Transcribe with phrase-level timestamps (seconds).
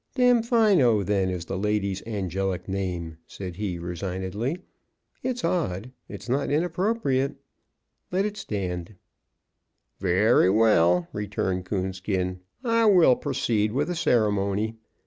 [0.15, 4.57] "Damfino, then, is the lady's angelic name," said he resignedly.
[5.21, 7.35] "It's odd, it's not inappropriate.
[8.11, 8.95] Let it stand."
[9.99, 14.73] "Very well," returned Coonskin, "I will proceed with the ceremony."